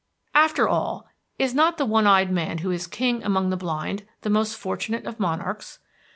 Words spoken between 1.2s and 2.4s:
is not the one eyed